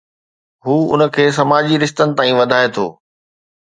[0.65, 2.85] هو ان کي سماجي رشتن تائين وڌائي ٿو.